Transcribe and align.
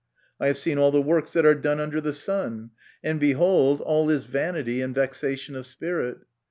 I 0.39 0.47
have 0.47 0.57
seen 0.57 0.79
all 0.79 0.89
the 0.89 0.99
works 0.99 1.31
that 1.33 1.45
are 1.45 1.53
done 1.53 1.79
under 1.79 2.01
the 2.01 2.11
sun; 2.11 2.71
and 3.03 3.19
behold, 3.19 3.81
all 3.81 4.07
58 4.07 4.13
MY 4.13 4.13
CONFESSION. 4.23 4.29
is 4.31 4.33
vanity 4.33 4.81
and 4.81 4.95
vexation 4.95 5.55
of 5.55 5.65
spirit. 5.67 6.17